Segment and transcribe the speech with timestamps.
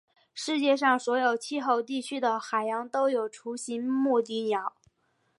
[0.33, 4.73] 世界上所有气候地区的海洋都有鹱形目的鸟。